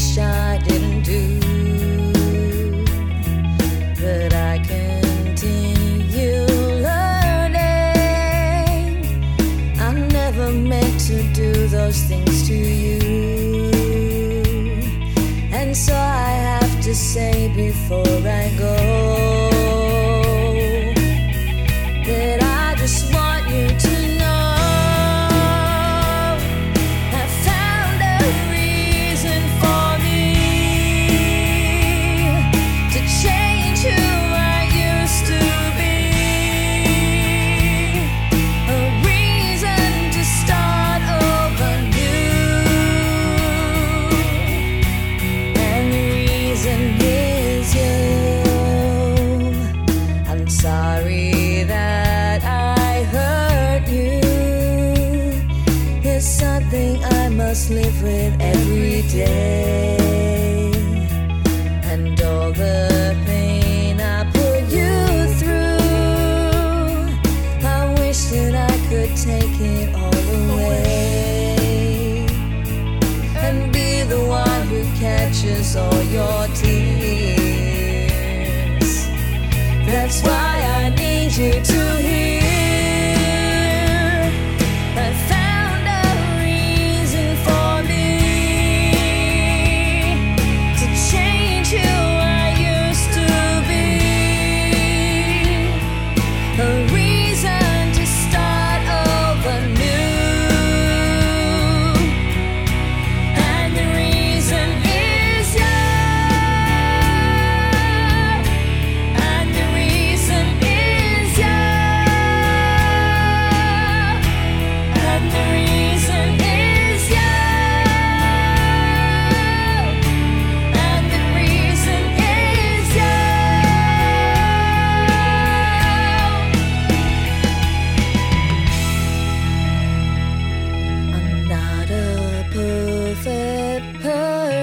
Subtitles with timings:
[0.00, 1.40] wish I didn't do.
[4.00, 6.46] But I continue
[6.88, 7.60] learning.
[9.78, 12.98] I never meant to do those things to you.
[15.52, 18.79] And so I have to say before I go.
[50.80, 54.20] sorry that I hurt you.
[56.20, 59.96] Something I must live with every day.
[61.92, 64.94] And all the pain I put you
[65.40, 65.80] through,
[67.76, 72.26] I wish that I could take it all away
[73.44, 76.99] and be the one who catches all your tears.
[80.00, 82.39] That's why I need you to hear.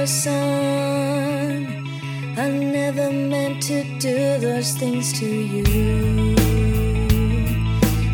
[0.08, 1.68] Person.
[2.38, 5.66] I never meant to do those things to you.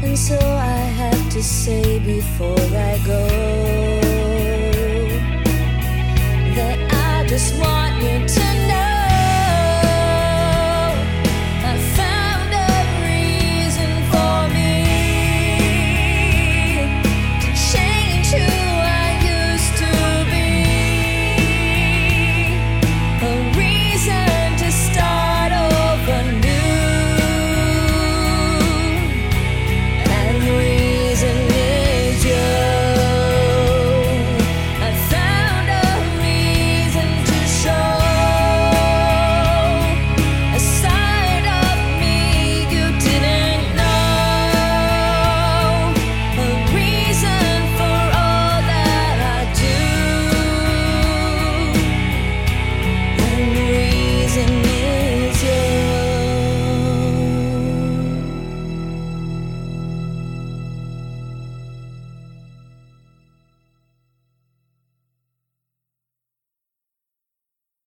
[0.03, 3.27] And so I have to say before I go
[6.57, 6.79] that
[7.11, 8.42] I just want you to